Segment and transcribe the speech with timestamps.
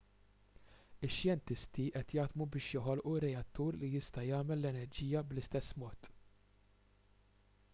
[1.07, 6.09] ix-xjentisti qed jaħdmu biex joħolqu reattur li jista' jagħmel l-enerġija bl-istess mod